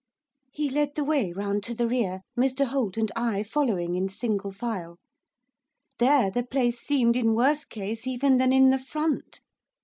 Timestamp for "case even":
7.65-8.37